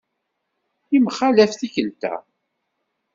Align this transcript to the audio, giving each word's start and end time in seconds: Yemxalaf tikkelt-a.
Yemxalaf 0.93 1.51
tikkelt-a. 1.55 2.13